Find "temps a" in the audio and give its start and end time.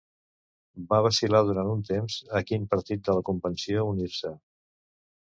1.89-2.41